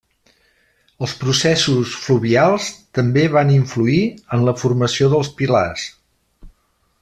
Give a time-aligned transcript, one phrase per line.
[1.07, 4.01] Els processos fluvials també van influir
[4.39, 5.89] en la formació dels pilars.